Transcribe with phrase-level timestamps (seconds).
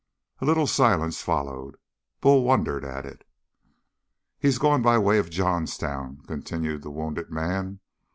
[0.39, 1.77] A little silence followed.
[2.21, 3.23] Bull wondered at it.
[4.39, 7.81] "He's gone by way of Johnstown," continued the wounded man.